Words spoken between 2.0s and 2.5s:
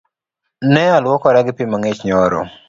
nyoro